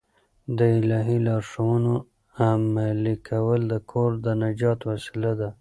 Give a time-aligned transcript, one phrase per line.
[0.57, 1.93] د الهي لارښوونو
[2.47, 5.49] عملي کول د کور د نجات وسیله ده.